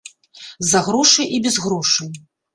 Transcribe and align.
За 0.69 0.81
грошы 0.87 1.27
і 1.37 1.41
без 1.45 1.61
грошай. 1.69 2.11